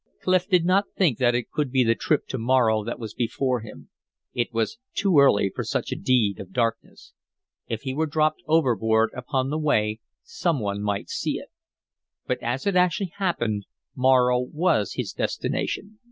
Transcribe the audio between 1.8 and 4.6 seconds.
the trip to Morro that was before him; it